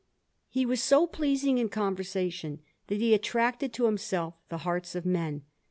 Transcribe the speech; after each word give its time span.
He 0.49 0.65
was 0.65 0.81
so 0.81 1.05
pleasing 1.05 1.59
in 1.59 1.69
conversation, 1.69 2.61
that 2.87 2.97
he 2.99 3.13
attracted 3.13 3.71
to 3.73 3.85
himself 3.85 4.33
the 4.49 4.57
hearts 4.65 4.95
of 4.95 5.05
men. 5.05 5.43